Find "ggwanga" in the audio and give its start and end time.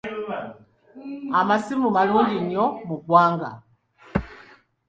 2.99-3.51